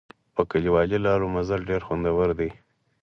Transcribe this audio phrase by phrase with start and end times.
[0.35, 2.49] په کلیوالي لارو مزل ډېر خوندور دی.